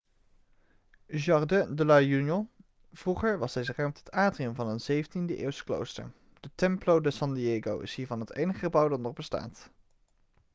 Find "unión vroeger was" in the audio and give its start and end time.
2.01-3.53